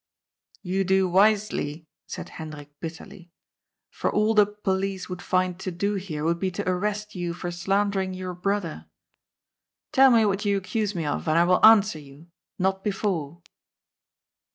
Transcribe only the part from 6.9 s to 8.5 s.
you for slandering your